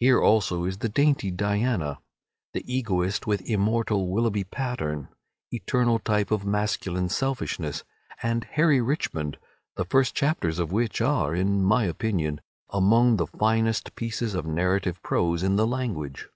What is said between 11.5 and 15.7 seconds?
my opinion, among the finest pieces of narrative prose in the